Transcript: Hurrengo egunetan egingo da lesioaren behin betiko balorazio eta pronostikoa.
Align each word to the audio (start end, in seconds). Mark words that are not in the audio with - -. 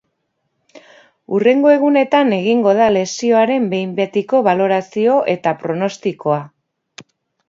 Hurrengo 1.33 1.73
egunetan 1.73 2.31
egingo 2.37 2.73
da 2.79 2.87
lesioaren 2.93 3.67
behin 3.73 3.91
betiko 3.99 4.39
balorazio 4.49 5.19
eta 5.35 5.55
pronostikoa. 5.65 6.39